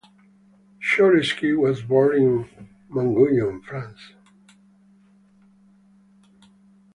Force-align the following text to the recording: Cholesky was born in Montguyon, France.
Cholesky 0.81 1.55
was 1.55 1.83
born 1.83 2.15
in 2.15 2.49
Montguyon, 2.89 3.63
France. 3.63 4.13